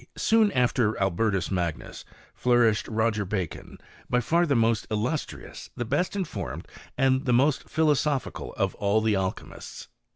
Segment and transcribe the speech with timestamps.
[0.17, 2.03] Soon after Albertus Magnus,
[2.33, 8.51] flourished Roger 3acon, by far the most illustrious, the best informed, md the most philosophical
[8.53, 9.89] of all the alchymists.